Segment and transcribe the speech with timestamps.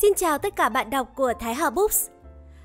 [0.00, 2.08] Xin chào tất cả bạn đọc của Thái Hà Books.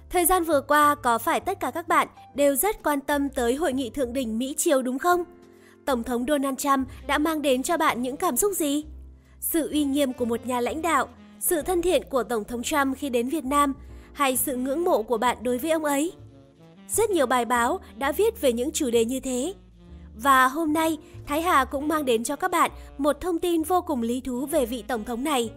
[0.10, 3.56] Thời gian vừa qua có phải tất cả các bạn đều rất quan tâm tới
[3.56, 5.24] hội nghị thượng đỉnh Mỹ-Triều đúng không?
[5.86, 8.86] Tổng thống Donald Trump đã mang đến cho bạn những cảm xúc gì?
[9.40, 11.08] Sự uy nghiêm của một nhà lãnh đạo,
[11.40, 13.74] sự thân thiện của Tổng thống Trump khi đến Việt Nam
[14.14, 16.12] hay sự ngưỡng mộ của bạn đối với ông ấy?
[16.90, 19.54] Rất nhiều bài báo đã viết về những chủ đề như thế.
[20.16, 23.82] Và hôm nay, Thái Hà cũng mang đến cho các bạn một thông tin vô
[23.82, 25.52] cùng lý thú về vị Tổng thống này.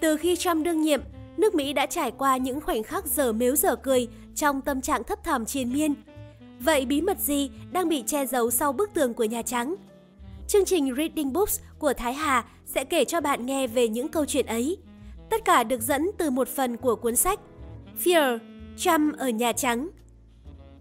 [0.00, 1.00] Từ khi Trump đương nhiệm,
[1.36, 5.04] nước Mỹ đã trải qua những khoảnh khắc dở mếu dở cười trong tâm trạng
[5.04, 5.94] thấp thỏm triền miên.
[6.60, 9.74] Vậy bí mật gì đang bị che giấu sau bức tường của Nhà Trắng?
[10.48, 14.24] Chương trình Reading Books của Thái Hà sẽ kể cho bạn nghe về những câu
[14.24, 14.76] chuyện ấy.
[15.30, 17.40] Tất cả được dẫn từ một phần của cuốn sách
[18.04, 18.38] Fear,
[18.78, 19.88] Trump ở Nhà Trắng.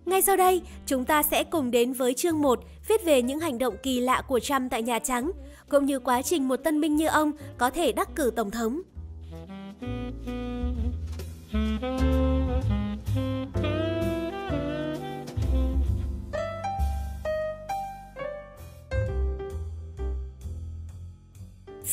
[0.05, 3.57] Ngay sau đây, chúng ta sẽ cùng đến với chương 1 viết về những hành
[3.57, 5.31] động kỳ lạ của Trump tại Nhà Trắng,
[5.69, 8.81] cũng như quá trình một tân binh như ông có thể đắc cử Tổng thống.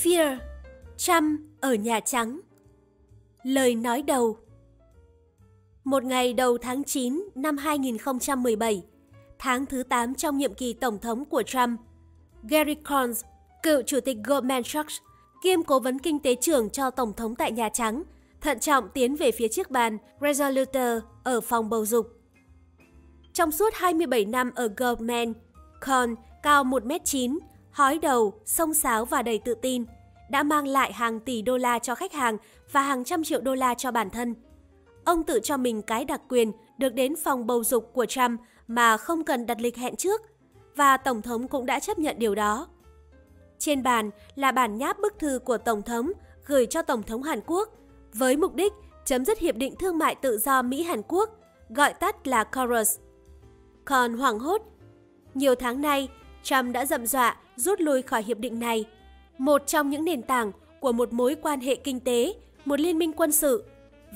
[0.04, 0.36] Fear,
[0.96, 2.40] Trump ở Nhà Trắng
[3.42, 4.36] Lời nói đầu
[5.84, 8.82] Một ngày đầu tháng 9 năm 2017,
[9.38, 11.80] tháng thứ 8 trong nhiệm kỳ Tổng thống của Trump,
[12.42, 13.12] Gary Cohn,
[13.62, 14.94] cựu chủ tịch Goldman Sachs,
[15.42, 18.02] kiêm cố vấn kinh tế trưởng cho Tổng thống tại Nhà Trắng,
[18.40, 22.06] thận trọng tiến về phía chiếc bàn Resolute ở phòng bầu dục.
[23.32, 25.32] Trong suốt 27 năm ở Goldman,
[25.86, 27.38] Cohn cao 1m9,
[27.74, 29.84] hói đầu, sông sáo và đầy tự tin,
[30.30, 32.36] đã mang lại hàng tỷ đô la cho khách hàng
[32.72, 34.34] và hàng trăm triệu đô la cho bản thân.
[35.04, 38.96] Ông tự cho mình cái đặc quyền được đến phòng bầu dục của Trump mà
[38.96, 40.20] không cần đặt lịch hẹn trước,
[40.76, 42.68] và Tổng thống cũng đã chấp nhận điều đó.
[43.58, 46.12] Trên bàn là bản nháp bức thư của Tổng thống
[46.46, 47.68] gửi cho Tổng thống Hàn Quốc
[48.12, 48.72] với mục đích
[49.04, 51.30] chấm dứt Hiệp định Thương mại Tự do Mỹ-Hàn Quốc,
[51.68, 52.98] gọi tắt là KORUS.
[53.84, 54.62] Còn hoảng hốt,
[55.34, 56.08] nhiều tháng nay,
[56.44, 58.84] Trump đã dậm dọa rút lui khỏi hiệp định này,
[59.38, 62.34] một trong những nền tảng của một mối quan hệ kinh tế,
[62.64, 63.64] một liên minh quân sự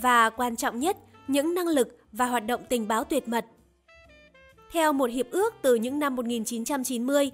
[0.02, 0.96] và quan trọng nhất,
[1.28, 3.46] những năng lực và hoạt động tình báo tuyệt mật.
[4.72, 7.30] Theo một hiệp ước từ những năm 1990,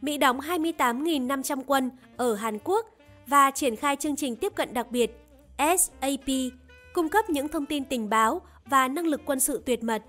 [0.00, 2.86] Mỹ đóng 28.500 quân ở Hàn Quốc
[3.26, 5.10] và triển khai chương trình tiếp cận đặc biệt
[5.58, 6.28] SAP,
[6.92, 10.02] cung cấp những thông tin tình báo và năng lực quân sự tuyệt mật.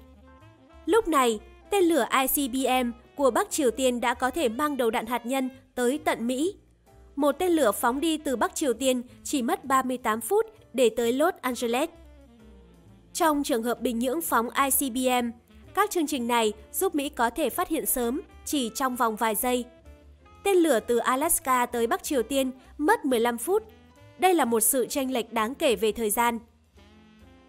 [0.86, 5.06] Lúc này, tên lửa ICBM của Bắc Triều Tiên đã có thể mang đầu đạn
[5.06, 6.56] hạt nhân tới tận Mỹ.
[7.16, 11.14] Một tên lửa phóng đi từ Bắc Triều Tiên chỉ mất 38 phút để tới
[11.14, 11.90] Los Angeles.
[13.14, 15.30] Trong trường hợp Bình Nhưỡng phóng ICBM,
[15.74, 19.36] các chương trình này giúp Mỹ có thể phát hiện sớm chỉ trong vòng vài
[19.36, 19.66] giây.
[20.44, 23.64] Tên lửa từ Alaska tới Bắc Triều Tiên mất 15 phút.
[24.20, 26.40] Đây là một sự tranh lệch đáng kể về thời gian.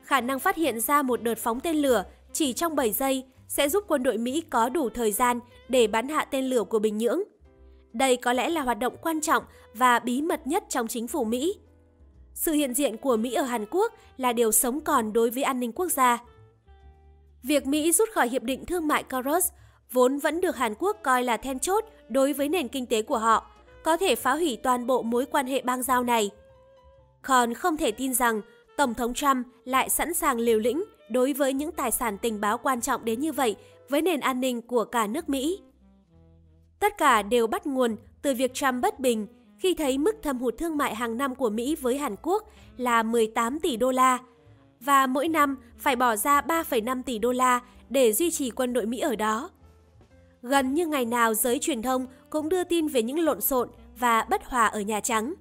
[0.02, 3.68] Khả năng phát hiện ra một đợt phóng tên lửa chỉ trong 7 giây sẽ
[3.68, 6.98] giúp quân đội Mỹ có đủ thời gian để bắn hạ tên lửa của Bình
[6.98, 7.22] Nhưỡng.
[7.92, 11.24] Đây có lẽ là hoạt động quan trọng và bí mật nhất trong chính phủ
[11.24, 11.58] Mỹ.
[12.34, 15.60] Sự hiện diện của Mỹ ở Hàn Quốc là điều sống còn đối với an
[15.60, 16.18] ninh quốc gia.
[17.42, 19.48] Việc Mỹ rút khỏi Hiệp định Thương mại KORUS
[19.92, 23.18] vốn vẫn được Hàn Quốc coi là then chốt đối với nền kinh tế của
[23.18, 23.50] họ,
[23.82, 26.30] có thể phá hủy toàn bộ mối quan hệ bang giao này.
[27.22, 28.40] Còn không thể tin rằng
[28.76, 32.58] Tổng thống Trump lại sẵn sàng liều lĩnh đối với những tài sản tình báo
[32.58, 33.56] quan trọng đến như vậy
[33.88, 35.60] với nền an ninh của cả nước Mỹ.
[36.80, 39.26] Tất cả đều bắt nguồn từ việc Trump bất bình
[39.58, 43.02] khi thấy mức thâm hụt thương mại hàng năm của Mỹ với Hàn Quốc là
[43.02, 44.18] 18 tỷ đô la
[44.80, 48.86] và mỗi năm phải bỏ ra 3,5 tỷ đô la để duy trì quân đội
[48.86, 49.50] Mỹ ở đó.
[50.42, 53.68] Gần như ngày nào giới truyền thông cũng đưa tin về những lộn xộn
[53.98, 55.34] và bất hòa ở Nhà Trắng.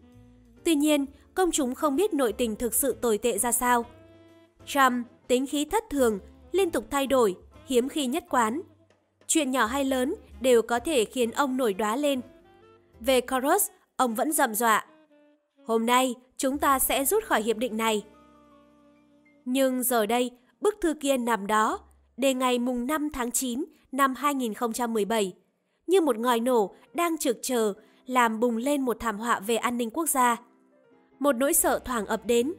[0.64, 3.86] Tuy nhiên, công chúng không biết nội tình thực sự tồi tệ ra sao.
[4.66, 6.20] Trump tính khí thất thường,
[6.52, 8.62] liên tục thay đổi, hiếm khi nhất quán.
[9.28, 12.22] Chuyện nhỏ hay lớn đều có thể khiến ông nổi đoá lên.
[13.00, 14.86] Về Coros, ông vẫn rầm dọa.
[15.66, 18.06] Hôm nay, chúng ta sẽ rút khỏi hiệp định này.
[19.46, 20.32] Nhưng giờ đây,
[20.62, 21.80] bức thư kia nằm đó,
[22.18, 25.34] đề ngày mùng 5 tháng 9 năm 2017,
[25.88, 27.74] như một ngòi nổ đang trực chờ
[28.06, 30.38] làm bùng lên một thảm họa về an ninh quốc gia.
[31.20, 32.54] Một nỗi sợ thoảng ập đến.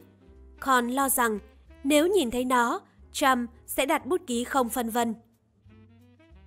[0.59, 1.39] Còn lo rằng
[1.87, 2.81] nếu nhìn thấy nó,
[3.11, 5.15] Trump sẽ đặt bút ký không phân vân.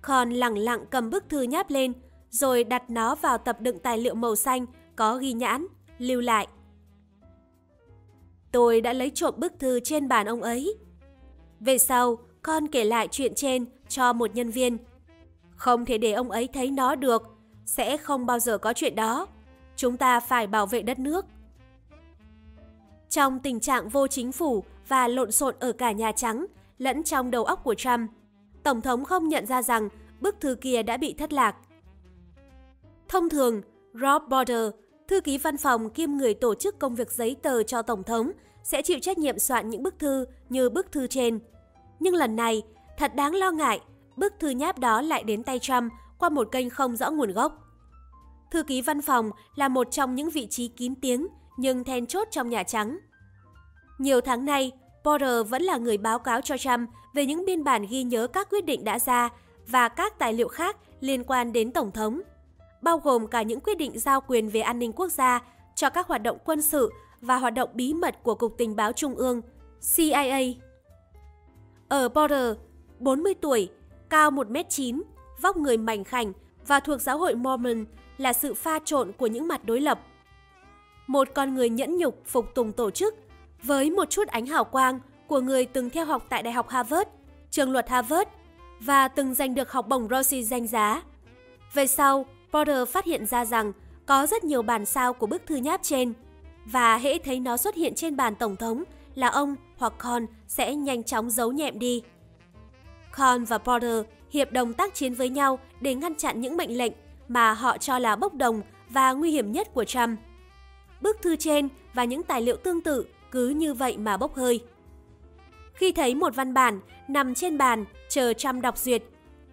[0.01, 1.93] Con lặng lặng cầm bức thư nháp lên,
[2.29, 4.65] rồi đặt nó vào tập đựng tài liệu màu xanh
[4.95, 5.65] có ghi nhãn,
[5.97, 6.47] lưu lại.
[8.51, 10.77] Tôi đã lấy trộm bức thư trên bàn ông ấy.
[11.59, 14.77] Về sau, con kể lại chuyện trên cho một nhân viên.
[15.55, 17.23] Không thể để ông ấy thấy nó được,
[17.65, 19.27] sẽ không bao giờ có chuyện đó.
[19.75, 21.25] Chúng ta phải bảo vệ đất nước.
[23.11, 26.45] Trong tình trạng vô chính phủ và lộn xộn ở cả Nhà Trắng,
[26.77, 28.09] lẫn trong đầu óc của Trump,
[28.63, 29.89] Tổng thống không nhận ra rằng
[30.21, 31.55] bức thư kia đã bị thất lạc.
[33.09, 33.61] Thông thường,
[33.93, 34.69] Rob Border,
[35.07, 38.31] thư ký văn phòng kiêm người tổ chức công việc giấy tờ cho Tổng thống,
[38.63, 41.39] sẽ chịu trách nhiệm soạn những bức thư như bức thư trên.
[41.99, 42.61] Nhưng lần này,
[42.97, 43.81] thật đáng lo ngại,
[44.15, 47.57] bức thư nháp đó lại đến tay Trump qua một kênh không rõ nguồn gốc.
[48.51, 51.27] Thư ký văn phòng là một trong những vị trí kín tiếng
[51.61, 52.97] nhưng then chốt trong Nhà Trắng.
[53.97, 54.71] Nhiều tháng nay,
[55.03, 58.49] Porter vẫn là người báo cáo cho Trump về những biên bản ghi nhớ các
[58.49, 59.29] quyết định đã ra
[59.67, 62.21] và các tài liệu khác liên quan đến Tổng thống,
[62.81, 65.41] bao gồm cả những quyết định giao quyền về an ninh quốc gia
[65.75, 66.91] cho các hoạt động quân sự
[67.21, 69.41] và hoạt động bí mật của Cục Tình báo Trung ương,
[69.95, 70.39] CIA.
[71.89, 72.57] Ở Porter,
[72.99, 73.69] 40 tuổi,
[74.09, 75.01] cao 1m9,
[75.41, 76.33] vóc người mảnh khảnh
[76.67, 77.85] và thuộc giáo hội Mormon
[78.17, 79.99] là sự pha trộn của những mặt đối lập.
[81.11, 83.15] Một con người nhẫn nhục phục tùng tổ chức
[83.63, 87.09] với một chút ánh hào quang của người từng theo học tại Đại học Harvard,
[87.49, 88.29] trường luật Harvard
[88.79, 91.01] và từng giành được học bổng Rossi danh giá.
[91.73, 93.71] Về sau, Porter phát hiện ra rằng
[94.05, 96.13] có rất nhiều bản sao của bức thư nháp trên
[96.65, 98.83] và hễ thấy nó xuất hiện trên bàn tổng thống
[99.15, 102.03] là ông hoặc Con sẽ nhanh chóng giấu nhẹm đi.
[103.11, 106.93] Con và Porter hiệp đồng tác chiến với nhau để ngăn chặn những mệnh lệnh
[107.27, 110.19] mà họ cho là bốc đồng và nguy hiểm nhất của Trump.
[111.01, 114.63] Bức thư trên và những tài liệu tương tự cứ như vậy mà bốc hơi.
[115.73, 119.03] Khi thấy một văn bản nằm trên bàn chờ Trump đọc duyệt,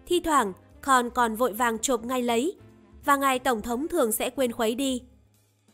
[0.05, 2.55] thi thoảng còn còn vội vàng chộp ngay lấy
[3.05, 5.01] và ngài Tổng thống thường sẽ quên khuấy đi.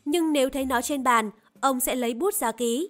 [0.04, 1.30] Nhưng nếu thấy nó trên bàn,
[1.60, 2.88] ông sẽ lấy bút ra ký.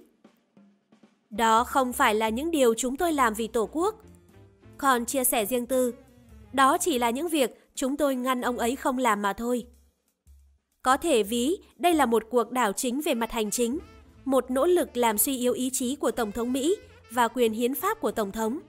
[1.31, 3.95] Đó không phải là những điều chúng tôi làm vì Tổ quốc.
[4.79, 5.95] Còn chia sẻ riêng tư,
[6.53, 9.67] đó chỉ là những việc chúng tôi ngăn ông ấy không làm mà thôi.
[10.87, 13.79] Có thể ví đây là một cuộc đảo chính về mặt hành chính,
[14.25, 16.77] một nỗ lực làm suy yếu ý chí của Tổng thống Mỹ
[17.11, 18.61] và quyền hiến pháp của Tổng thống.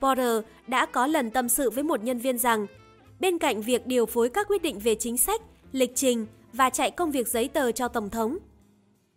[0.00, 2.66] Porter đã có lần tâm sự với một nhân viên rằng,
[3.20, 5.42] bên cạnh việc điều phối các quyết định về chính sách,
[5.72, 8.38] lịch trình và chạy công việc giấy tờ cho Tổng thống,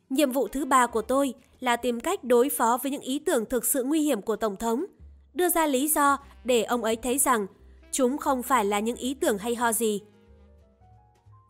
[0.09, 3.45] nhiệm vụ thứ ba của tôi là tìm cách đối phó với những ý tưởng
[3.45, 4.85] thực sự nguy hiểm của Tổng thống,
[5.33, 7.47] đưa ra lý do để ông ấy thấy rằng
[7.91, 10.01] chúng không phải là những ý tưởng hay ho gì.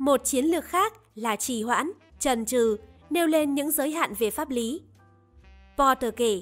[0.02, 2.78] Một chiến lược khác là trì hoãn, trần trừ,
[3.10, 4.82] nêu lên những giới hạn về pháp lý.
[5.78, 6.42] Porter kể,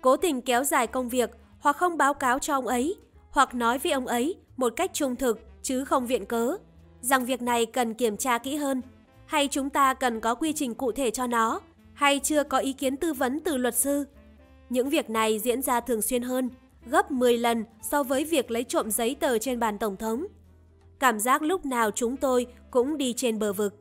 [0.00, 2.96] cố tình kéo dài công việc hoặc không báo cáo cho ông ấy,
[3.30, 6.56] hoặc nói với ông ấy một cách trung thực chứ không viện cớ,
[7.00, 8.82] rằng việc này cần kiểm tra kỹ hơn,
[9.26, 11.60] hay chúng ta cần có quy trình cụ thể cho nó,
[11.94, 14.04] hay chưa có ý kiến tư vấn từ luật sư.
[14.70, 16.50] Những việc này diễn ra thường xuyên hơn,
[16.86, 20.26] gấp 10 lần so với việc lấy trộm giấy tờ trên bàn Tổng thống.
[20.98, 23.74] Cảm giác lúc nào chúng tôi cũng đi trên bờ vực.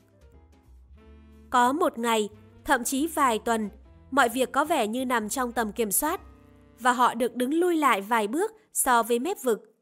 [1.49, 2.29] Có một ngày,
[2.63, 3.69] thậm chí vài tuần,
[4.11, 6.21] mọi việc có vẻ như nằm trong tầm kiểm soát
[6.79, 9.75] và họ được đứng lui lại vài bước so với mép vực.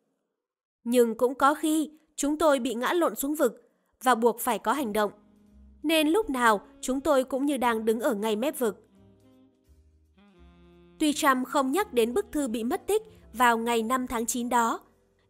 [0.83, 3.69] Nhưng cũng có khi chúng tôi bị ngã lộn xuống vực
[4.03, 5.11] và buộc phải có hành động.
[5.83, 8.87] Nên lúc nào chúng tôi cũng như đang đứng ở ngay mép vực.
[10.99, 13.01] Tuy Trump không nhắc đến bức thư bị mất tích
[13.33, 14.79] vào ngày 5 tháng 9 đó,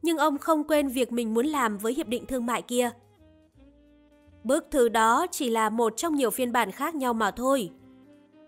[0.03, 2.91] nhưng ông không quên việc mình muốn làm với hiệp định thương mại kia.
[4.44, 7.71] Bức thư đó chỉ là một trong nhiều phiên bản khác nhau mà thôi.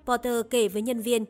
[0.05, 1.25] Potter kể với nhân viên.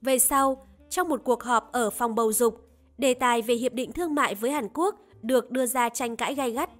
[0.00, 2.60] Về sau, trong một cuộc họp ở phòng bầu dục,
[2.98, 6.34] đề tài về hiệp định thương mại với Hàn Quốc được đưa ra tranh cãi
[6.34, 6.70] gay gắt.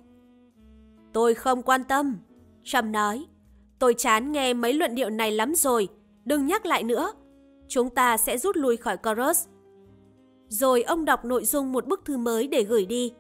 [1.13, 2.17] Tôi không quan tâm,
[2.63, 3.27] Trump nói.
[3.79, 5.89] Tôi chán nghe mấy luận điệu này lắm rồi,
[6.25, 7.13] đừng nhắc lại nữa.
[7.69, 9.47] Chúng ta sẽ rút lui khỏi Coros.
[10.49, 13.13] Rồi ông đọc nội dung một bức thư mới để gửi đi.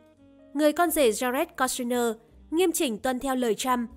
[0.55, 2.17] Người con rể Jared Kushner
[2.51, 3.91] nghiêm chỉnh tuân theo lời Trump.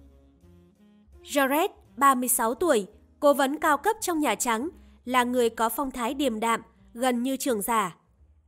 [1.24, 2.88] Jared, 36 tuổi,
[3.20, 4.70] cố vấn cao cấp trong Nhà Trắng,
[5.06, 6.62] là người có phong thái điềm đạm,
[6.94, 7.98] gần như trưởng giả.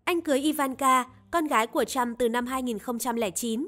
[0.03, 3.67] Anh cưới Ivanka, con gái của Trump từ năm 2009.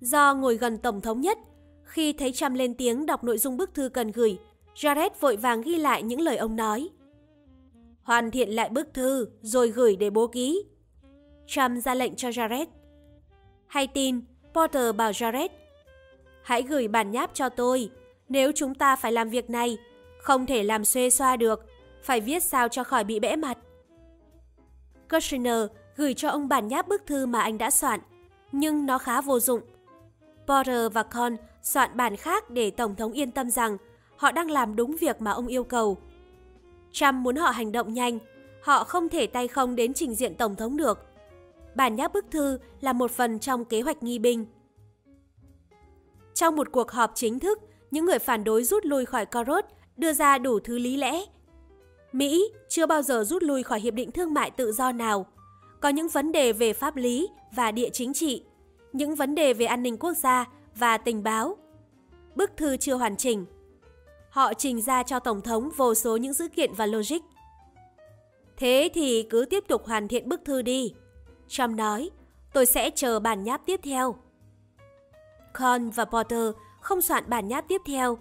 [0.00, 1.38] Do ngồi gần Tổng thống nhất,
[1.84, 4.38] khi thấy Trump lên tiếng đọc nội dung bức thư cần gửi,
[4.74, 6.88] Jared vội vàng ghi lại những lời ông nói.
[8.08, 10.64] Hoàn thiện lại bức thư rồi gửi để bố ký.
[11.46, 12.66] Trump ra lệnh cho Jared.
[13.66, 14.20] Hay tin,
[14.54, 15.48] Porter bảo Jared,
[16.42, 17.90] hãy gửi bản nháp cho tôi.
[18.28, 19.78] Nếu chúng ta phải làm việc này,
[20.22, 21.66] không thể làm xuê xoa được,
[22.02, 23.58] phải viết sao cho khỏi bị bẽ mặt.
[25.10, 28.00] Kushner gửi cho ông bản nháp bức thư mà anh đã soạn,
[28.52, 29.60] nhưng nó khá vô dụng.
[30.46, 33.76] Porter và Con soạn bản khác để Tổng thống yên tâm rằng
[34.16, 35.98] họ đang làm đúng việc mà ông yêu cầu.
[36.92, 38.18] Trump muốn họ hành động nhanh,
[38.62, 40.98] họ không thể tay không đến trình diện Tổng thống được.
[41.74, 44.46] Bản nháp bức thư là một phần trong kế hoạch nghi binh.
[46.34, 47.58] Trong một cuộc họp chính thức,
[47.90, 49.64] những người phản đối rút lui khỏi Corot
[49.96, 51.24] đưa ra đủ thứ lý lẽ.
[52.12, 55.26] Mỹ chưa bao giờ rút lui khỏi hiệp định thương mại tự do nào.
[55.80, 58.44] Có những vấn đề về pháp lý và địa chính trị,
[58.92, 61.56] những vấn đề về an ninh quốc gia và tình báo.
[62.34, 63.46] Bức thư chưa hoàn chỉnh.
[64.30, 67.18] Họ trình ra cho Tổng thống vô số những dữ kiện và logic.
[68.56, 70.94] Thế thì cứ tiếp tục hoàn thiện bức thư đi.
[71.48, 72.10] Trump nói,
[72.52, 74.16] tôi sẽ chờ bản nháp tiếp theo.
[75.52, 78.18] Con và Porter không soạn bản nháp tiếp theo.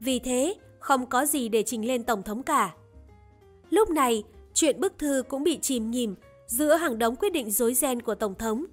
[0.00, 2.74] Vì thế, không có gì để trình lên Tổng thống cả.
[3.70, 6.14] Lúc này, chuyện bức thư cũng bị chìm nhìm
[6.46, 8.64] giữa hàng đống quyết định rối ren của Tổng thống.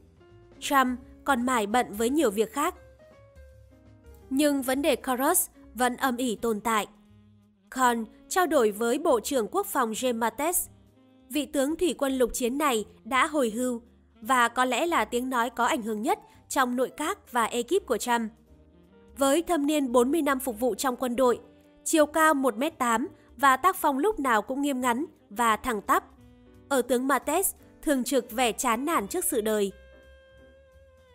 [0.60, 2.76] Trump còn mải bận với nhiều việc khác.
[4.30, 6.88] Nhưng vấn đề Coros vẫn âm ỉ tồn tại.
[7.70, 10.68] Con trao đổi với Bộ trưởng Quốc phòng James Mattis.
[11.30, 13.82] Vị tướng thủy quân lục chiến này đã hồi hưu
[14.22, 16.20] và có lẽ là tiếng nói có ảnh hưởng nhất
[16.50, 18.32] trong nội các và ekip của Trump.
[19.18, 21.40] Với thâm niên 40 năm phục vụ trong quân đội,
[21.84, 23.06] chiều cao 1m8
[23.38, 26.04] và tác phong lúc nào cũng nghiêm ngắn và thẳng tắp.
[26.70, 29.72] Ở tướng Mates thường trực vẻ chán nản trước sự đời.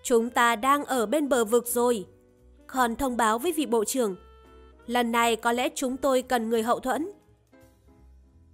[0.02, 2.06] Chúng ta đang ở bên bờ vực rồi.
[2.66, 4.16] Còn thông báo với vị bộ trưởng.
[4.86, 7.08] Lần này có lẽ chúng tôi cần người hậu thuẫn.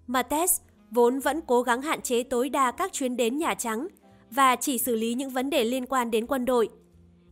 [0.07, 3.89] Mates vốn vẫn cố gắng hạn chế tối đa các chuyến đến Nhà Trắng
[4.31, 6.69] và chỉ xử lý những vấn đề liên quan đến quân đội.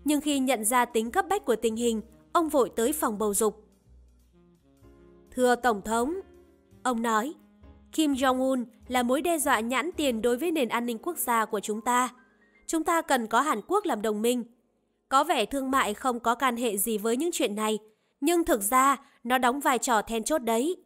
[0.05, 3.35] Nhưng khi nhận ra tính cấp bách của tình hình, ông vội tới phòng bầu
[3.35, 3.65] dục.
[5.31, 6.15] Thưa Tổng thống,
[6.83, 7.35] ông nói,
[7.93, 11.45] Kim Jong-un là mối đe dọa nhãn tiền đối với nền an ninh quốc gia
[11.45, 12.09] của chúng ta.
[12.67, 14.45] Chúng ta cần có Hàn Quốc làm đồng minh.
[15.09, 17.79] Có vẻ thương mại không có can hệ gì với những chuyện này,
[18.26, 20.76] nhưng thực ra nó đóng vai trò then chốt đấy.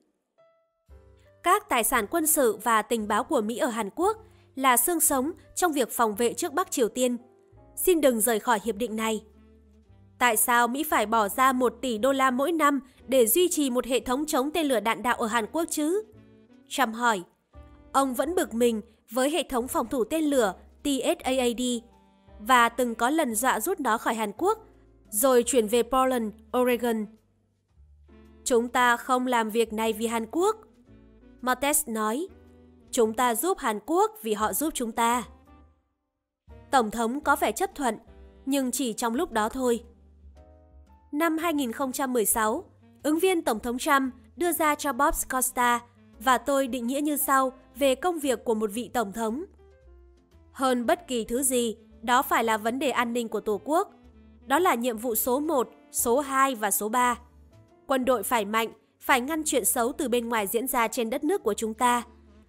[1.42, 4.16] Các tài sản quân sự và tình báo của Mỹ ở Hàn Quốc
[4.54, 7.16] là xương sống trong việc phòng vệ trước Bắc Triều Tiên.
[7.76, 9.24] Xin đừng rời khỏi hiệp định này.
[10.18, 13.70] Tại sao Mỹ phải bỏ ra 1 tỷ đô la mỗi năm để duy trì
[13.70, 16.02] một hệ thống chống tên lửa đạn đạo ở Hàn Quốc chứ?
[16.68, 17.22] Trump hỏi.
[17.92, 18.80] Ông vẫn bực mình
[19.10, 21.62] với hệ thống phòng thủ tên lửa TSAAD
[22.38, 24.58] và từng có lần dọa rút nó khỏi Hàn Quốc,
[25.10, 27.06] rồi chuyển về Portland, Oregon.
[28.50, 30.56] Chúng ta không làm việc này vì Hàn Quốc.
[31.40, 32.28] Martes nói,
[32.90, 35.22] chúng ta giúp Hàn Quốc vì họ giúp chúng ta.
[36.70, 37.98] Tổng thống có vẻ chấp thuận,
[38.46, 39.84] nhưng chỉ trong lúc đó thôi.
[41.12, 42.64] Năm 2016,
[43.02, 45.80] ứng viên Tổng thống Trump đưa ra cho Bob Costa
[46.18, 49.44] và tôi định nghĩa như sau về công việc của một vị Tổng thống.
[50.52, 53.90] Hơn bất kỳ thứ gì, đó phải là vấn đề an ninh của Tổ quốc.
[54.46, 57.18] Đó là nhiệm vụ số 1, số 2 và số 3.
[57.90, 58.68] Quân đội phải mạnh,
[59.00, 62.02] phải ngăn chuyện xấu từ bên ngoài diễn ra trên đất nước của chúng ta.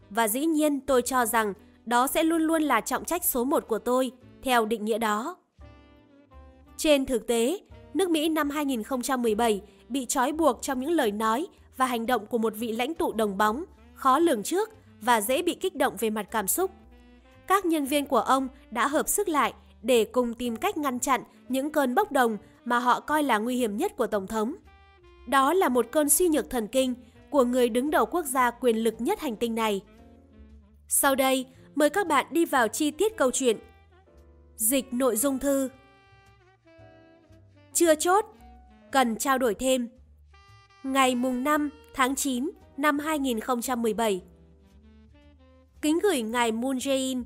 [0.09, 1.53] Và dĩ nhiên tôi cho rằng
[1.85, 4.11] đó sẽ luôn luôn là trọng trách số một của tôi,
[4.43, 5.37] theo định nghĩa đó.
[6.77, 7.59] Trên thực tế,
[7.93, 12.37] nước Mỹ năm 2017 bị trói buộc trong những lời nói và hành động của
[12.37, 14.69] một vị lãnh tụ đồng bóng, khó lường trước
[15.01, 16.71] và dễ bị kích động về mặt cảm xúc.
[17.47, 21.21] Các nhân viên của ông đã hợp sức lại để cùng tìm cách ngăn chặn
[21.49, 24.55] những cơn bốc đồng mà họ coi là nguy hiểm nhất của Tổng thống.
[25.31, 26.95] Đó là một cơn suy nhược thần kinh
[27.29, 29.81] của người đứng đầu quốc gia quyền lực nhất hành tinh này.
[30.87, 31.45] Sau đây,
[31.75, 33.57] mời các bạn đi vào chi tiết câu chuyện.
[34.55, 35.69] Dịch nội dung thư
[37.73, 38.25] chưa chốt,
[38.91, 39.89] cần trao đổi thêm.
[40.83, 44.21] Ngày mùng 5 tháng 9 năm 2017
[45.81, 47.23] Kính gửi Ngài Moon Jae-in,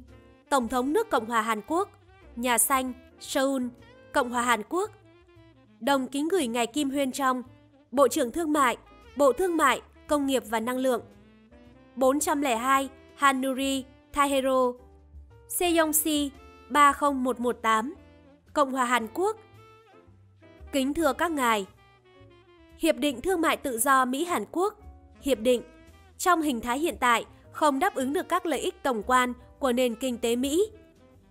[0.49, 1.89] Tổng thống nước Cộng hòa Hàn Quốc,
[2.35, 3.63] Nhà Xanh, Seoul,
[4.13, 4.91] Cộng hòa Hàn Quốc.
[5.79, 7.43] Đồng kính gửi Ngài Kim Huyên Trong,
[7.95, 8.77] Bộ trưởng Thương mại,
[9.15, 11.01] Bộ Thương mại, Công nghiệp và Năng lượng.
[11.95, 14.73] 402 Hanuri, Taehero,
[15.47, 16.31] Seyongsi
[16.69, 17.93] 30118,
[18.53, 19.37] Cộng hòa Hàn Quốc,
[20.71, 21.65] Kính thưa các ngài,
[22.77, 24.73] Hiệp định Thương mại Tự do Mỹ-Hàn Quốc,
[25.21, 25.61] Hiệp định,
[26.17, 29.71] trong hình thái hiện tại không đáp ứng được các lợi ích tổng quan của
[29.71, 30.71] nền kinh tế Mỹ.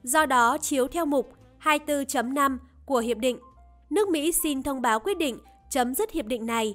[0.03, 3.39] Do đó, chiếu theo mục 24.5 của Hiệp định,
[3.91, 5.39] nước Mỹ xin thông báo quyết định
[5.75, 6.75] chấm dứt hiệp định này.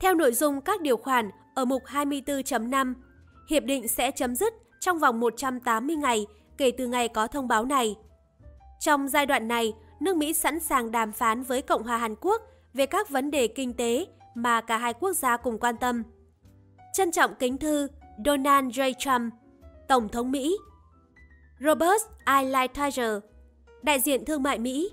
[0.00, 2.94] Theo nội dung các điều khoản ở mục 24.5,
[3.48, 6.26] hiệp định sẽ chấm dứt trong vòng 180 ngày
[6.58, 7.96] kể từ ngày có thông báo này.
[8.80, 12.42] Trong giai đoạn này, nước Mỹ sẵn sàng đàm phán với Cộng hòa Hàn Quốc
[12.74, 16.02] về các vấn đề kinh tế mà cả hai quốc gia cùng quan tâm.
[16.92, 17.88] Trân trọng kính thư
[18.24, 18.92] Donald J.
[18.98, 19.34] Trump,
[19.88, 20.56] Tổng thống Mỹ.
[21.60, 22.50] Robert I.
[22.50, 23.20] Lighthizer,
[23.82, 24.90] đại diện thương mại Mỹ.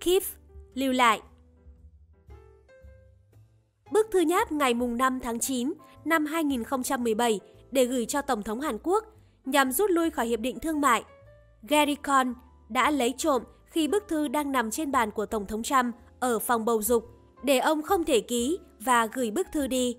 [0.00, 0.26] Keith,
[0.74, 1.20] lưu lại.
[3.90, 5.72] Bức thư nháp ngày 5 tháng 9
[6.04, 9.04] năm 2017 để gửi cho Tổng thống Hàn Quốc
[9.44, 11.04] nhằm rút lui khỏi Hiệp định Thương mại.
[11.62, 12.34] Gary Cohn
[12.68, 16.38] đã lấy trộm khi bức thư đang nằm trên bàn của Tổng thống Trump ở
[16.38, 17.04] phòng bầu dục
[17.42, 19.96] để ông không thể ký và gửi bức thư đi.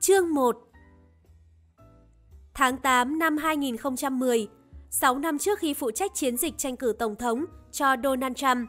[0.00, 0.56] Chương 1
[2.54, 4.48] Tháng 8 năm 2010,
[4.90, 8.68] 6 năm trước khi phụ trách chiến dịch tranh cử Tổng thống cho Donald Trump,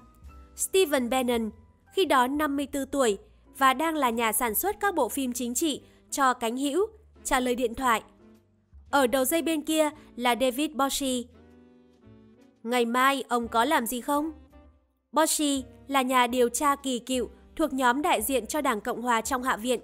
[0.55, 1.49] Stephen Bannon,
[1.93, 3.17] khi đó 54 tuổi
[3.57, 5.81] và đang là nhà sản xuất các bộ phim chính trị
[6.11, 6.87] cho cánh hữu,
[7.23, 8.03] trả lời điện thoại.
[8.89, 11.27] Ở đầu dây bên kia là David Boshi.
[12.63, 14.31] Ngày mai ông có làm gì không?
[15.11, 19.21] Boshi là nhà điều tra kỳ cựu thuộc nhóm đại diện cho Đảng Cộng Hòa
[19.21, 19.79] trong Hạ viện,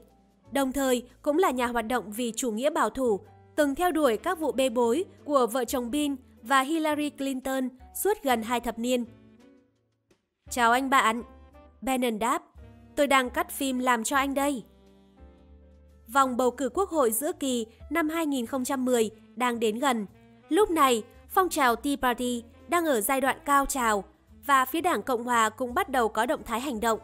[0.51, 3.19] đồng thời cũng là nhà hoạt động vì chủ nghĩa bảo thủ,
[3.55, 7.69] từng theo đuổi các vụ bê bối của vợ chồng Bill và Hillary Clinton
[8.03, 9.05] suốt gần hai thập niên.
[10.49, 11.23] Chào anh bạn,
[11.85, 12.43] Bannon đáp,
[12.95, 14.63] tôi đang cắt phim làm cho anh đây.
[16.07, 20.05] Vòng bầu cử quốc hội giữa kỳ năm 2010 đang đến gần.
[20.49, 24.03] Lúc này, phong trào Tea Party đang ở giai đoạn cao trào
[24.45, 26.99] và phía Đảng Cộng Hòa cũng bắt đầu có động thái hành động.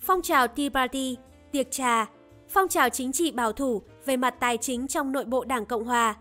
[0.00, 1.16] Phong trào Tea Party,
[1.52, 2.06] tiệc trà,
[2.48, 5.84] phong trào chính trị bảo thủ về mặt tài chính trong nội bộ Đảng Cộng
[5.84, 6.16] Hòa.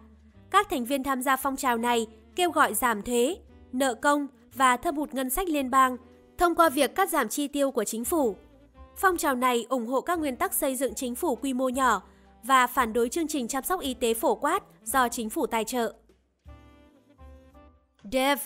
[0.49, 3.37] Các thành viên tham gia phong trào này kêu gọi giảm thuế,
[3.71, 5.97] nợ công và thâm hụt ngân sách liên bang
[6.37, 8.35] thông qua việc cắt giảm chi tiêu của chính phủ.
[8.97, 12.01] Phong trào này ủng hộ các nguyên tắc xây dựng chính phủ quy mô nhỏ
[12.43, 15.63] và phản đối chương trình chăm sóc y tế phổ quát do chính phủ tài
[15.63, 15.93] trợ.
[18.11, 18.39] Dev,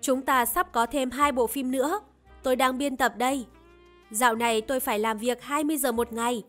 [0.00, 2.00] chúng ta sắp có thêm hai bộ phim nữa.
[2.42, 3.46] Tôi đang biên tập đây.
[4.10, 6.42] Dạo này tôi phải làm việc 20 giờ một ngày.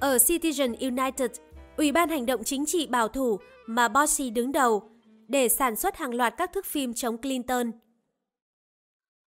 [0.00, 1.30] Ở Citizen United,
[1.76, 4.91] Ủy ban hành động chính trị bảo thủ mà Bossy đứng đầu
[5.32, 7.72] để sản xuất hàng loạt các thước phim chống Clinton.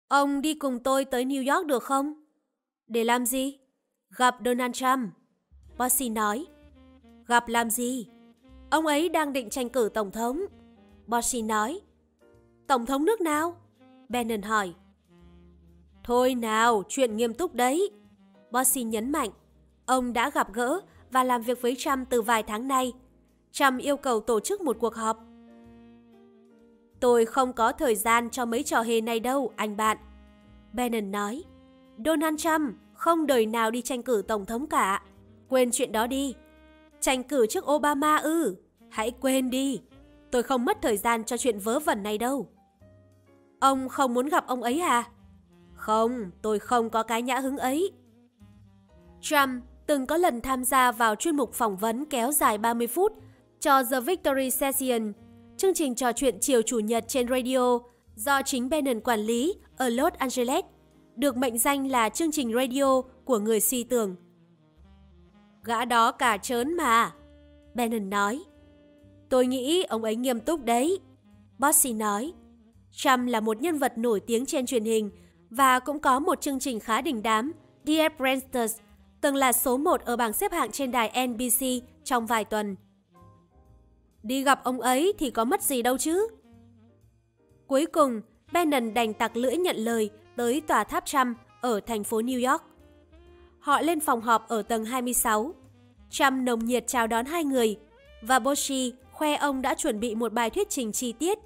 [0.08, 2.24] Ông đi cùng tôi tới New York được không?
[2.86, 3.58] Để làm gì?
[4.16, 5.10] Gặp Donald Trump.
[5.78, 6.46] Bossy nói.
[7.26, 8.08] Gặp làm gì?
[8.70, 10.40] Ông ấy đang định tranh cử tổng thống.
[11.06, 11.80] Bossy nói.
[12.66, 13.56] Tổng thống nước nào?
[14.08, 14.74] Bannon hỏi.
[16.04, 17.90] Thôi nào, chuyện nghiêm túc đấy.
[18.50, 19.30] Bossy nhấn mạnh.
[19.86, 22.92] Ông đã gặp gỡ và làm việc với Trump từ vài tháng nay.
[23.52, 25.29] Trump yêu cầu tổ chức một cuộc họp.
[27.00, 29.96] Tôi không có thời gian cho mấy trò hề này đâu, anh bạn.
[30.72, 31.44] Bannon nói.
[32.04, 35.02] Donald Trump không đời nào đi tranh cử tổng thống cả.
[35.48, 36.34] Quên chuyện đó đi.
[37.00, 38.56] Tranh cử trước Obama ư.
[38.90, 39.80] Hãy quên đi.
[40.30, 42.48] Tôi không mất thời gian cho chuyện vớ vẩn này đâu.
[43.60, 45.04] Ông không muốn gặp ông ấy à?
[45.74, 47.92] Không, tôi không có cái nhã hứng ấy.
[49.20, 53.12] Trump từng có lần tham gia vào chuyên mục phỏng vấn kéo dài 30 phút
[53.60, 55.12] cho The Victory Session,
[55.60, 57.78] chương trình trò chuyện chiều chủ nhật trên radio
[58.14, 60.64] do chính Bannon quản lý ở Los Angeles,
[61.16, 64.16] được mệnh danh là chương trình radio của người suy tưởng.
[65.64, 67.12] Gã đó cả trớn mà,
[67.74, 68.44] Bannon nói.
[69.28, 70.98] Tôi nghĩ ông ấy nghiêm túc đấy.
[71.58, 72.32] Bossy nói.
[72.90, 75.10] Trump là một nhân vật nổi tiếng trên truyền hình
[75.50, 77.52] và cũng có một chương trình khá đình đám,
[77.84, 78.76] Dear Pranksters,
[79.20, 81.66] từng là số 1 ở bảng xếp hạng trên đài NBC
[82.04, 82.76] trong vài tuần.
[84.22, 86.28] Đi gặp ông ấy thì có mất gì đâu chứ.
[87.66, 88.20] Cuối cùng,
[88.52, 92.62] Bannon đành tặc lưỡi nhận lời tới tòa tháp Trump ở thành phố New York.
[93.58, 95.54] Họ lên phòng họp ở tầng 26.
[96.10, 97.78] Trump nồng nhiệt chào đón hai người
[98.22, 101.38] và Boshi khoe ông đã chuẩn bị một bài thuyết trình chi tiết.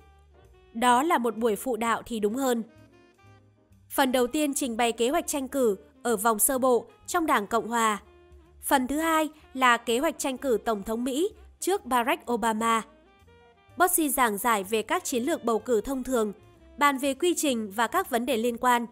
[0.74, 2.62] Đó là một buổi phụ đạo thì đúng hơn.
[3.90, 7.46] Phần đầu tiên trình bày kế hoạch tranh cử ở vòng sơ bộ trong Đảng
[7.46, 8.02] Cộng Hòa.
[8.62, 11.30] Phần thứ hai là kế hoạch tranh cử Tổng thống Mỹ
[11.64, 12.82] trước Barack Obama.
[13.76, 16.32] Bossy giảng giải về các chiến lược bầu cử thông thường,
[16.76, 18.86] bàn về quy trình và các vấn đề liên quan.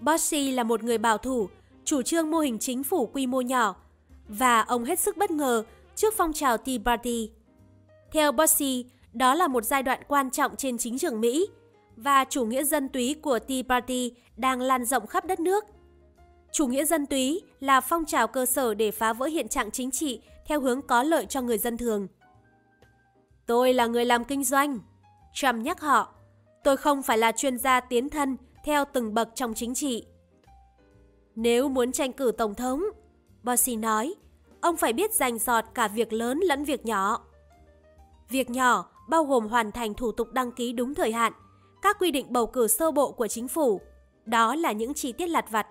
[0.00, 1.48] Bossy là một người bảo thủ,
[1.84, 3.76] chủ trương mô hình chính phủ quy mô nhỏ,
[4.28, 7.30] và ông hết sức bất ngờ trước phong trào Tea Party.
[8.12, 11.48] Theo Bossy, đó là một giai đoạn quan trọng trên chính trường Mỹ
[11.96, 15.64] và chủ nghĩa dân túy của Tea Party đang lan rộng khắp đất nước.
[16.52, 19.90] Chủ nghĩa dân túy là phong trào cơ sở để phá vỡ hiện trạng chính
[19.90, 22.08] trị theo hướng có lợi cho người dân thường.
[23.46, 24.78] Tôi là người làm kinh doanh.
[25.34, 26.14] Trump nhắc họ,
[26.64, 30.06] tôi không phải là chuyên gia tiến thân theo từng bậc trong chính trị.
[31.34, 32.84] Nếu muốn tranh cử tổng thống,
[33.42, 34.14] Bossy nói,
[34.60, 37.24] ông phải biết dành giọt cả việc lớn lẫn việc nhỏ.
[38.28, 41.32] Việc nhỏ bao gồm hoàn thành thủ tục đăng ký đúng thời hạn,
[41.82, 43.80] các quy định bầu cử sơ bộ của chính phủ.
[44.24, 45.66] Đó là những chi tiết lặt vặt.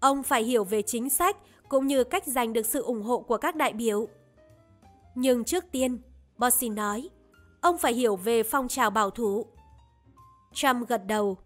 [0.00, 1.36] Ông phải hiểu về chính sách
[1.72, 4.08] cũng như cách giành được sự ủng hộ của các đại biểu.
[5.14, 5.98] Nhưng trước tiên,
[6.38, 7.08] Bossy nói,
[7.60, 9.46] ông phải hiểu về phong trào bảo thủ.
[10.52, 11.36] Trump gật đầu.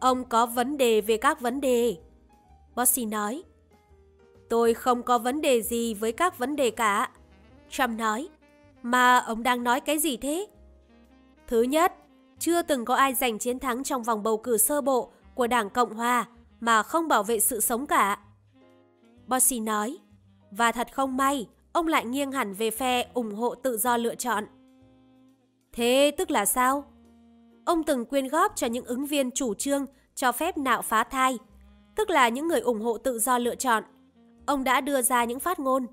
[0.00, 1.96] Ông có vấn đề về các vấn đề.
[2.76, 3.42] Bossy nói.
[4.48, 7.10] Tôi không có vấn đề gì với các vấn đề cả.
[7.70, 8.28] Trump nói.
[8.82, 10.46] Mà ông đang nói cái gì thế?
[11.46, 11.92] Thứ nhất,
[12.38, 15.70] chưa từng có ai giành chiến thắng trong vòng bầu cử sơ bộ của Đảng
[15.70, 16.26] Cộng Hòa
[16.60, 18.18] mà không bảo vệ sự sống cả.
[19.32, 19.98] Bossy nói,
[20.50, 24.14] và thật không may, ông lại nghiêng hẳn về phe ủng hộ tự do lựa
[24.14, 24.44] chọn.
[25.72, 26.84] Thế tức là sao?
[27.64, 31.38] Ông từng quyên góp cho những ứng viên chủ trương cho phép nạo phá thai,
[31.96, 33.82] tức là những người ủng hộ tự do lựa chọn.
[34.46, 35.86] Ông đã đưa ra những phát ngôn.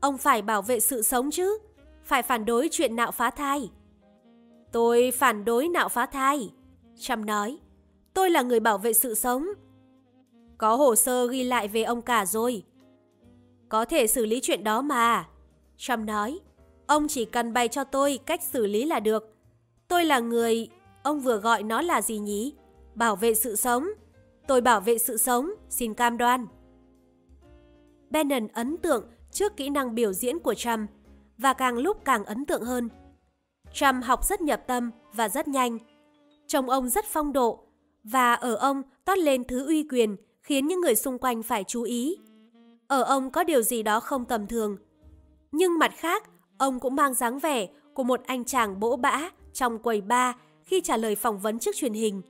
[0.00, 1.58] Ông phải bảo vệ sự sống chứ,
[2.04, 3.70] phải phản đối chuyện nạo phá thai.
[4.72, 6.52] Tôi phản đối nạo phá thai.
[6.96, 7.58] Trump nói,
[8.14, 9.46] tôi là người bảo vệ sự sống.
[10.58, 12.64] Có hồ sơ ghi lại về ông cả rồi.
[13.68, 15.28] Có thể xử lý chuyện đó mà.
[15.76, 16.40] Trump nói,
[16.86, 19.34] ông chỉ cần bày cho tôi cách xử lý là được.
[19.88, 20.68] Tôi là người,
[21.02, 22.54] ông vừa gọi nó là gì nhỉ?
[22.94, 23.88] Bảo vệ sự sống.
[24.46, 26.46] Tôi bảo vệ sự sống, xin cam đoan.
[28.10, 30.90] Bannon ấn tượng trước kỹ năng biểu diễn của Trump
[31.38, 32.88] và càng lúc càng ấn tượng hơn.
[33.72, 35.78] Trump học rất nhập tâm và rất nhanh.
[36.46, 37.64] Trông ông rất phong độ
[38.04, 41.82] và ở ông toát lên thứ uy quyền khiến những người xung quanh phải chú
[41.82, 42.16] ý.
[42.88, 44.76] Ở ông có điều gì đó không tầm thường.
[45.52, 49.78] Nhưng mặt khác, ông cũng mang dáng vẻ của một anh chàng bỗ bã trong
[49.78, 52.22] quầy bar khi trả lời phỏng vấn trước truyền hình.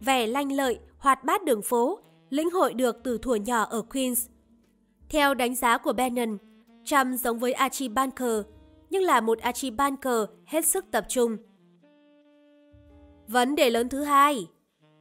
[0.00, 1.98] Vẻ lanh lợi, hoạt bát đường phố,
[2.30, 4.26] lĩnh hội được từ thuở nhỏ ở Queens.
[5.08, 6.38] Theo đánh giá của Bannon,
[6.84, 8.42] Trump giống với Archie Bunker,
[8.90, 11.36] nhưng là một Archie Bunker hết sức tập trung.
[13.28, 14.46] Vấn đề lớn thứ hai,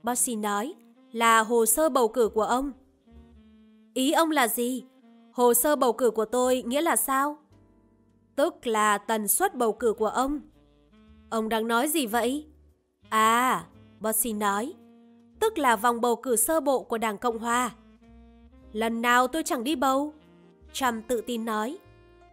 [0.03, 0.73] Bossy nói,
[1.11, 2.71] là hồ sơ bầu cử của ông.
[3.93, 4.85] Ý ông là gì?
[5.31, 7.37] Hồ sơ bầu cử của tôi nghĩa là sao?
[8.35, 10.41] Tức là tần suất bầu cử của ông.
[11.29, 12.47] Ông đang nói gì vậy?
[13.09, 13.65] À,
[13.99, 14.73] Bossy nói,
[15.39, 17.71] tức là vòng bầu cử sơ bộ của Đảng Cộng Hòa.
[18.73, 20.13] Lần nào tôi chẳng đi bầu.
[20.73, 21.77] Trump tự tin nói,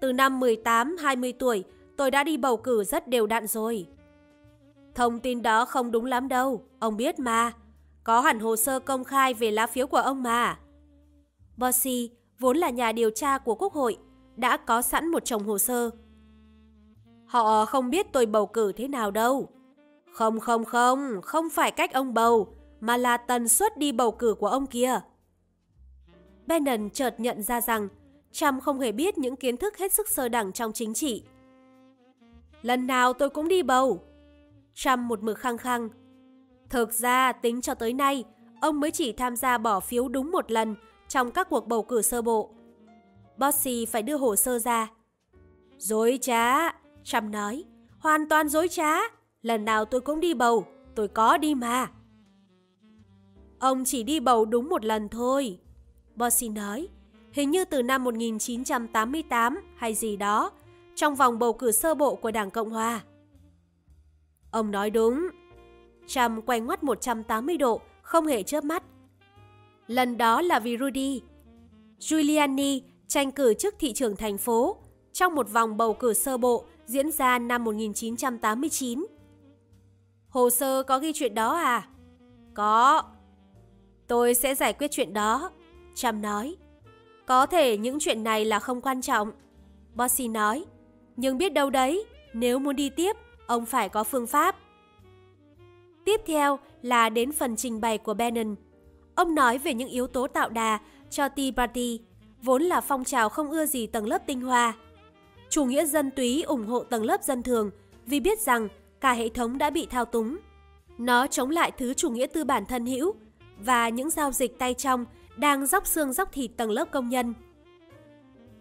[0.00, 1.64] từ năm 18-20 tuổi
[1.96, 3.86] tôi đã đi bầu cử rất đều đặn rồi.
[4.94, 7.52] Thông tin đó không đúng lắm đâu, ông biết mà.
[8.04, 10.58] Có hẳn hồ sơ công khai về lá phiếu của ông mà.
[11.56, 13.96] Bossy, vốn là nhà điều tra của Quốc hội,
[14.36, 15.90] đã có sẵn một chồng hồ sơ.
[17.26, 19.48] Họ không biết tôi bầu cử thế nào đâu.
[20.12, 24.34] Không không không, không phải cách ông bầu, mà là tần suất đi bầu cử
[24.34, 25.00] của ông kia.
[26.46, 27.88] Bannon chợt nhận ra rằng
[28.32, 31.22] Trump không hề biết những kiến thức hết sức sơ đẳng trong chính trị.
[32.62, 34.02] Lần nào tôi cũng đi bầu.
[34.74, 35.88] Trump một mực khăng khăng.
[36.70, 38.24] Thực ra tính cho tới nay,
[38.60, 40.74] ông mới chỉ tham gia bỏ phiếu đúng một lần
[41.08, 42.50] trong các cuộc bầu cử sơ bộ.
[43.36, 44.90] Bossy phải đưa hồ sơ ra.
[45.78, 46.72] Dối trá,
[47.04, 47.64] Trump nói.
[47.98, 48.92] Hoàn toàn dối trá.
[49.42, 51.90] Lần nào tôi cũng đi bầu, tôi có đi mà.
[53.58, 55.60] Ông chỉ đi bầu đúng một lần thôi.
[56.14, 56.88] Bossy nói,
[57.32, 60.50] hình như từ năm 1988 hay gì đó,
[60.94, 63.00] trong vòng bầu cử sơ bộ của Đảng Cộng Hòa.
[64.50, 65.28] Ông nói đúng.
[66.06, 68.82] Trump quay ngoắt 180 độ, không hề chớp mắt.
[69.86, 71.22] Lần đó là vì Rudy.
[71.98, 74.76] Giuliani tranh cử chức thị trưởng thành phố
[75.12, 79.06] trong một vòng bầu cử sơ bộ diễn ra năm 1989.
[80.28, 81.88] Hồ sơ có ghi chuyện đó à?
[82.54, 83.02] Có.
[84.06, 85.50] Tôi sẽ giải quyết chuyện đó.
[85.94, 86.56] Trump nói.
[87.26, 89.32] Có thể những chuyện này là không quan trọng.
[89.94, 90.64] Bossy nói.
[91.16, 94.56] Nhưng biết đâu đấy, nếu muốn đi tiếp, ông phải có phương pháp.
[96.04, 98.54] Tiếp theo là đến phần trình bày của Bannon.
[99.16, 100.78] Ông nói về những yếu tố tạo đà
[101.10, 102.00] cho Tea Party,
[102.42, 104.72] vốn là phong trào không ưa gì tầng lớp tinh hoa.
[105.50, 107.70] Chủ nghĩa dân túy ủng hộ tầng lớp dân thường
[108.06, 108.68] vì biết rằng
[109.00, 110.36] cả hệ thống đã bị thao túng.
[110.98, 113.14] Nó chống lại thứ chủ nghĩa tư bản thân hữu
[113.58, 115.04] và những giao dịch tay trong
[115.36, 117.34] đang dốc xương dốc thịt tầng lớp công nhân.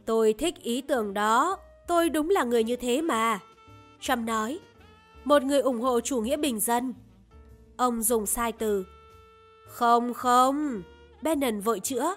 [0.06, 3.39] Tôi thích ý tưởng đó, tôi đúng là người như thế mà.
[4.00, 4.60] Trump nói,
[5.24, 6.94] một người ủng hộ chủ nghĩa bình dân.
[7.78, 8.86] Ông dùng sai từ.
[9.65, 10.84] Không không,
[11.21, 12.15] Bannon vội chữa,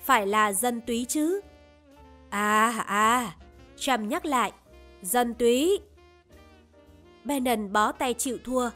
[0.00, 1.40] phải là dân túy chứ.
[2.30, 3.36] À à,
[3.76, 4.52] Trump nhắc lại,
[5.02, 5.78] dân túy.
[7.24, 8.70] Bannon bó tay chịu thua.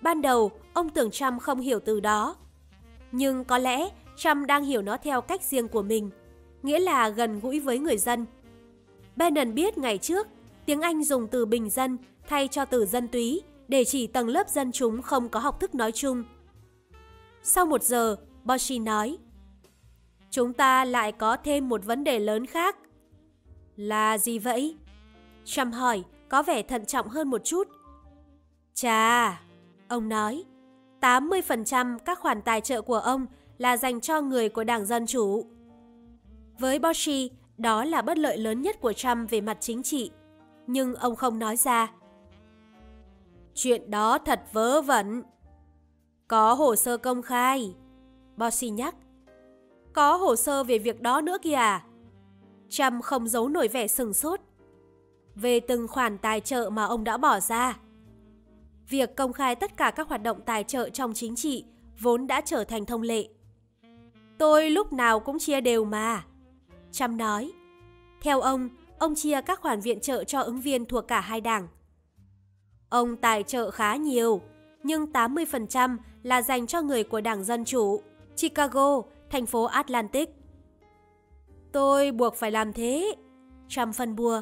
[0.00, 2.36] Ban đầu, ông tưởng Trump không hiểu từ đó.
[3.12, 6.10] Nhưng có lẽ Trump đang hiểu nó theo cách riêng của mình,
[6.62, 8.26] nghĩa là gần gũi với người dân.
[9.16, 10.26] Bannon biết ngày trước,
[10.66, 11.98] tiếng Anh dùng từ bình dân
[12.28, 15.74] thay cho từ dân túy để chỉ tầng lớp dân chúng không có học thức
[15.74, 16.24] nói chung.
[17.42, 19.18] Sau một giờ, Boshi nói,
[20.32, 22.76] Chúng ta lại có thêm một vấn đề lớn khác.
[23.76, 24.76] Là gì vậy?
[25.44, 27.68] Trump hỏi, có vẻ thận trọng hơn một chút.
[28.74, 29.40] Chà,
[29.88, 30.44] ông nói,
[31.00, 33.26] 80% các khoản tài trợ của ông
[33.58, 35.46] là dành cho người của Đảng Dân Chủ.
[36.58, 40.10] Với Boshi, đó là bất lợi lớn nhất của Trump về mặt chính trị,
[40.66, 41.92] nhưng ông không nói ra.
[43.54, 45.22] Chuyện đó thật vớ vẩn.
[46.32, 47.74] Có hồ sơ công khai.
[48.36, 48.94] Bossy nhắc,
[49.92, 51.84] Có hồ sơ về việc đó nữa kìa à?
[52.68, 54.40] Trump không giấu nổi vẻ sừng sốt.
[55.34, 57.78] Về từng khoản tài trợ mà ông đã bỏ ra.
[58.88, 61.64] Việc công khai tất cả các hoạt động tài trợ trong chính trị
[62.00, 63.28] vốn đã trở thành thông lệ.
[64.38, 66.24] Tôi lúc nào cũng chia đều mà.
[66.92, 67.52] Trump nói.
[68.22, 68.68] Theo ông,
[68.98, 71.68] ông chia các khoản viện trợ cho ứng viên thuộc cả hai đảng.
[72.88, 74.40] Ông tài trợ khá nhiều,
[74.82, 78.02] nhưng 80% là dành cho người của Đảng Dân Chủ,
[78.36, 80.30] Chicago, thành phố Atlantic.
[81.72, 83.14] Tôi buộc phải làm thế.
[83.68, 84.40] Trump phân bua.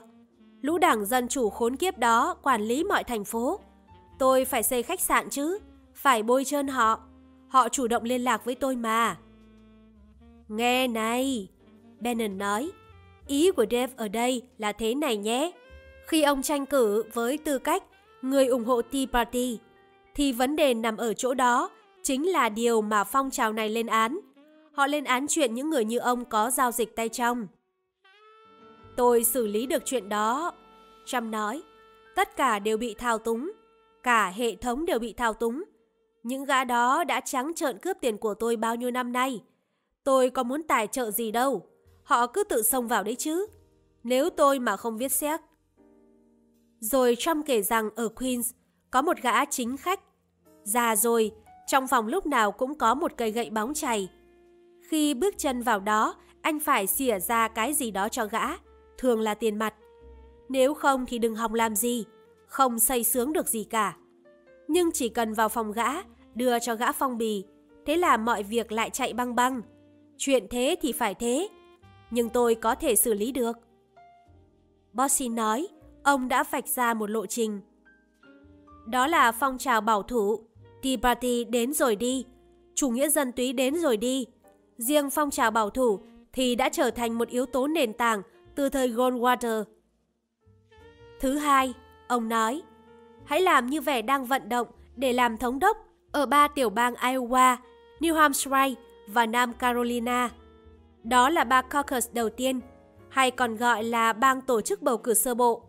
[0.62, 3.60] Lũ Đảng Dân Chủ khốn kiếp đó quản lý mọi thành phố.
[4.18, 5.58] Tôi phải xây khách sạn chứ,
[5.94, 7.00] phải bôi trơn họ.
[7.48, 9.18] Họ chủ động liên lạc với tôi mà.
[10.48, 11.48] Nghe này,
[12.00, 12.70] Bannon nói,
[13.26, 15.52] ý của Dave ở đây là thế này nhé.
[16.06, 17.84] Khi ông tranh cử với tư cách
[18.22, 19.58] người ủng hộ Tea Party,
[20.14, 21.70] thì vấn đề nằm ở chỗ đó
[22.02, 24.20] chính là điều mà phong trào này lên án.
[24.72, 27.46] Họ lên án chuyện những người như ông có giao dịch tay trong.
[28.96, 30.52] Tôi xử lý được chuyện đó,
[31.06, 31.62] Trump nói.
[32.16, 33.52] Tất cả đều bị thao túng.
[34.02, 35.64] Cả hệ thống đều bị thao túng.
[36.22, 39.42] Những gã đó đã trắng trợn cướp tiền của tôi bao nhiêu năm nay.
[40.04, 41.66] Tôi có muốn tài trợ gì đâu.
[42.02, 43.46] Họ cứ tự xông vào đấy chứ.
[44.04, 45.40] Nếu tôi mà không viết xét.
[46.80, 48.52] Rồi Trump kể rằng ở Queens
[48.90, 50.00] có một gã chính khách.
[50.62, 51.32] Già rồi,
[51.66, 54.08] trong phòng lúc nào cũng có một cây gậy bóng chày.
[54.82, 58.46] Khi bước chân vào đó, anh phải xỉa ra cái gì đó cho gã,
[58.98, 59.74] thường là tiền mặt.
[60.48, 62.04] Nếu không thì đừng hòng làm gì,
[62.46, 63.96] không xây sướng được gì cả.
[64.68, 65.88] Nhưng chỉ cần vào phòng gã,
[66.34, 67.44] đưa cho gã phong bì,
[67.86, 69.62] thế là mọi việc lại chạy băng băng.
[70.16, 71.48] Chuyện thế thì phải thế,
[72.10, 73.56] nhưng tôi có thể xử lý được.
[74.92, 75.68] Bossy nói,
[76.04, 77.60] ông đã vạch ra một lộ trình.
[78.90, 80.40] Đó là phong trào bảo thủ,
[80.82, 82.26] Tea Party đến rồi đi,
[82.74, 84.26] chủ nghĩa dân túy đến rồi đi.
[84.76, 86.00] Riêng phong trào bảo thủ
[86.32, 88.22] thì đã trở thành một yếu tố nền tảng
[88.54, 89.64] từ thời Goldwater.
[91.20, 91.74] Thứ hai,
[92.08, 92.62] ông nói,
[93.24, 95.76] hãy làm như vẻ đang vận động để làm thống đốc
[96.12, 97.56] ở ba tiểu bang Iowa,
[98.00, 98.74] New Hampshire
[99.06, 100.30] và Nam Carolina.
[101.02, 102.60] Đó là ba caucus đầu tiên,
[103.08, 105.62] hay còn gọi là bang tổ chức bầu cử sơ bộ.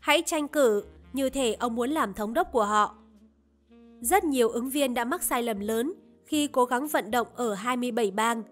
[0.00, 2.94] Hãy tranh cử như thể ông muốn làm thống đốc của họ.
[4.00, 5.92] Rất nhiều ứng viên đã mắc sai lầm lớn
[6.24, 8.42] khi cố gắng vận động ở 27 bang.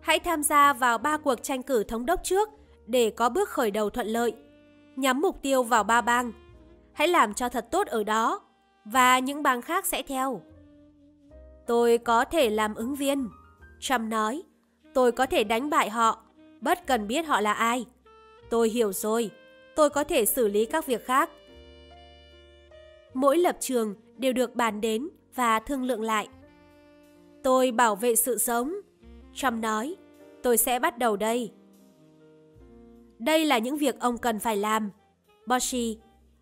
[0.00, 2.48] Hãy tham gia vào ba cuộc tranh cử thống đốc trước
[2.86, 4.34] để có bước khởi đầu thuận lợi.
[4.96, 6.32] Nhắm mục tiêu vào ba bang.
[6.92, 8.40] Hãy làm cho thật tốt ở đó
[8.84, 10.40] và những bang khác sẽ theo.
[11.66, 13.28] Tôi có thể làm ứng viên,
[13.80, 14.42] Trump nói.
[14.94, 16.22] Tôi có thể đánh bại họ,
[16.60, 17.86] bất cần biết họ là ai.
[18.50, 19.30] Tôi hiểu rồi,
[19.76, 21.30] tôi có thể xử lý các việc khác.
[23.16, 26.28] Mỗi lập trường đều được bàn đến và thương lượng lại.
[27.42, 28.74] Tôi bảo vệ sự sống,
[29.34, 29.96] Trump nói.
[30.42, 31.52] Tôi sẽ bắt đầu đây.
[33.18, 34.90] Đây là những việc ông cần phải làm.
[35.46, 35.98] Boshi,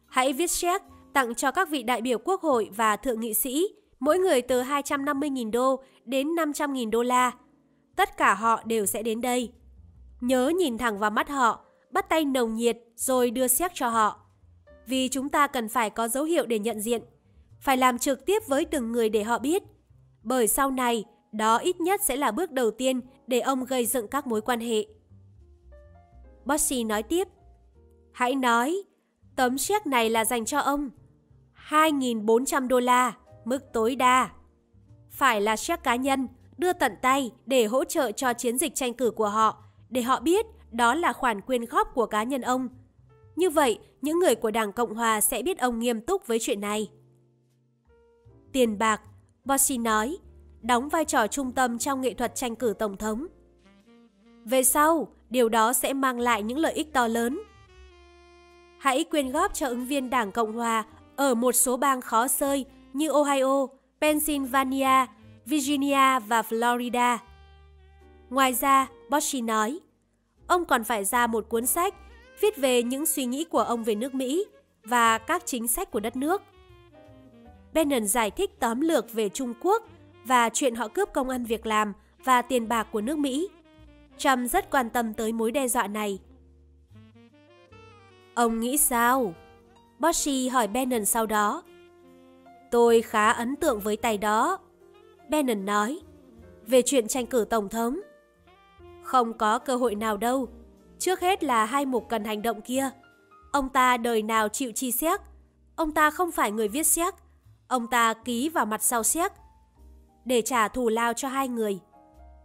[0.06, 0.82] hãy viết séc
[1.12, 3.68] tặng cho các vị đại biểu quốc hội và thượng nghị sĩ,
[4.00, 7.32] mỗi người từ 250.000 đô đến 500.000 đô la.
[7.96, 9.52] Tất cả họ đều sẽ đến đây.
[10.20, 14.23] Nhớ nhìn thẳng vào mắt họ, bắt tay nồng nhiệt rồi đưa xét cho họ.
[14.86, 17.02] Vì chúng ta cần phải có dấu hiệu để nhận diện.
[17.60, 19.62] Phải làm trực tiếp với từng người để họ biết.
[20.22, 24.08] Bởi sau này, đó ít nhất sẽ là bước đầu tiên để ông gây dựng
[24.08, 24.86] các mối quan hệ.
[26.44, 27.28] Bossy nói tiếp.
[28.12, 28.82] Hãy nói,
[29.36, 30.90] tấm séc này là dành cho ông.
[31.68, 34.30] 2.400 đô la, mức tối đa.
[35.10, 38.94] Phải là séc cá nhân, đưa tận tay để hỗ trợ cho chiến dịch tranh
[38.94, 42.68] cử của họ, để họ biết đó là khoản quyên góp của cá nhân ông.
[43.36, 46.60] Như vậy, những người của Đảng Cộng Hòa sẽ biết ông nghiêm túc với chuyện
[46.60, 46.90] này.
[48.52, 49.00] Tiền bạc,
[49.44, 50.18] Bossy nói,
[50.62, 53.26] đóng vai trò trung tâm trong nghệ thuật tranh cử tổng thống.
[54.44, 57.40] Về sau, điều đó sẽ mang lại những lợi ích to lớn.
[58.78, 60.84] Hãy quyên góp cho ứng viên Đảng Cộng Hòa
[61.16, 63.66] ở một số bang khó sơi như Ohio,
[64.00, 65.06] Pennsylvania,
[65.46, 67.18] Virginia và Florida.
[68.30, 69.80] Ngoài ra, Boshi nói,
[70.46, 71.94] ông còn phải ra một cuốn sách
[72.40, 74.46] viết về những suy nghĩ của ông về nước Mỹ
[74.84, 76.42] và các chính sách của đất nước.
[77.74, 79.82] Bannon giải thích tóm lược về Trung Quốc
[80.24, 81.92] và chuyện họ cướp công ăn việc làm
[82.24, 83.48] và tiền bạc của nước Mỹ.
[84.18, 86.18] Trump rất quan tâm tới mối đe dọa này.
[88.34, 89.34] Ông nghĩ sao?
[89.98, 91.62] Boshi hỏi Bannon sau đó.
[92.70, 94.58] Tôi khá ấn tượng với tay đó.
[95.28, 96.00] Bannon nói.
[96.66, 98.00] Về chuyện tranh cử tổng thống.
[99.02, 100.48] Không có cơ hội nào đâu.
[101.04, 102.90] Trước hết là hai mục cần hành động kia.
[103.52, 105.20] Ông ta đời nào chịu chi xét.
[105.76, 107.14] Ông ta không phải người viết xét.
[107.68, 109.32] Ông ta ký vào mặt sau xét
[110.24, 111.80] để trả thù lao cho hai người.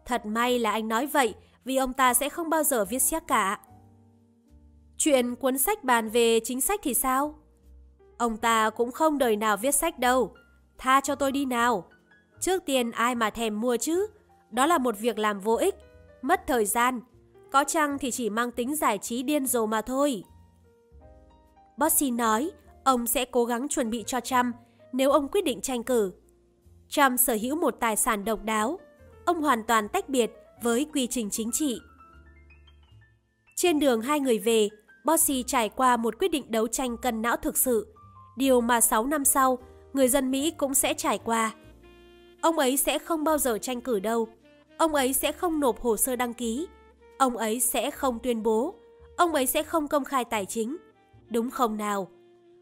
[0.05, 3.23] Thật may là anh nói vậy, vì ông ta sẽ không bao giờ viết xét
[3.27, 3.59] cả.
[4.97, 7.39] Chuyện cuốn sách bàn về chính sách thì sao?
[8.17, 10.33] Ông ta cũng không đời nào viết sách đâu.
[10.77, 11.89] Tha cho tôi đi nào.
[12.39, 14.07] Trước tiên ai mà thèm mua chứ?
[14.51, 15.75] Đó là một việc làm vô ích,
[16.21, 17.01] mất thời gian.
[17.51, 20.23] Có chăng thì chỉ mang tính giải trí điên rồ mà thôi.
[21.77, 22.51] Bossy nói,
[22.83, 24.55] ông sẽ cố gắng chuẩn bị cho Trump
[24.93, 26.12] nếu ông quyết định tranh cử.
[26.89, 28.79] Trump sở hữu một tài sản độc đáo.
[29.25, 30.31] Ông hoàn toàn tách biệt
[30.62, 31.79] với quy trình chính trị.
[33.55, 34.69] Trên đường hai người về,
[35.05, 37.93] Bossy trải qua một quyết định đấu tranh cân não thực sự,
[38.38, 39.57] điều mà 6 năm sau,
[39.93, 41.53] người dân Mỹ cũng sẽ trải qua.
[42.41, 44.27] Ông ấy sẽ không bao giờ tranh cử đâu.
[44.77, 46.67] Ông ấy sẽ không nộp hồ sơ đăng ký.
[47.19, 48.75] Ông ấy sẽ không tuyên bố.
[49.17, 50.77] Ông ấy sẽ không công khai tài chính.
[51.29, 52.08] Đúng không nào?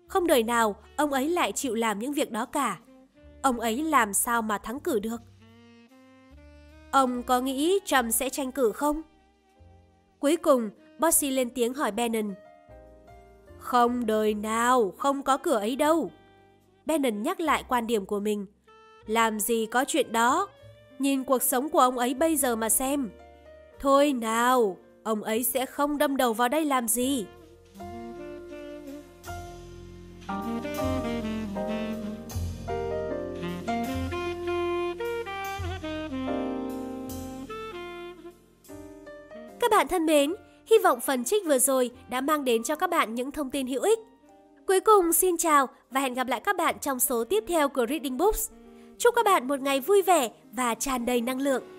[0.08, 2.80] Không đời nào ông ấy lại chịu làm những việc đó cả.
[3.42, 5.22] Ông ấy làm sao mà thắng cử được?
[6.92, 9.02] Ông có nghĩ Trump sẽ tranh cử không?
[10.20, 12.34] Cuối cùng, Bossy lên tiếng hỏi Bannon.
[13.58, 16.12] Không đời nào, không có cửa ấy đâu.
[16.86, 18.46] Bannon nhắc lại quan điểm của mình.
[19.06, 20.48] Làm gì có chuyện đó?
[21.00, 23.10] Nhìn cuộc sống của ông ấy bây giờ mà xem.
[23.80, 27.26] Thôi nào, ông ấy sẽ không đâm đầu vào đây làm gì.
[39.60, 40.34] Các bạn thân mến,
[40.66, 43.68] hy vọng phần trích vừa rồi đã mang đến cho các bạn những thông tin
[43.68, 44.00] hữu ích.
[44.68, 47.86] Cuối cùng xin chào và hẹn gặp lại các bạn trong số tiếp theo của
[47.90, 48.50] Reading Books.
[48.98, 51.77] Chúc các bạn một ngày vui vẻ và tràn đầy năng lượng.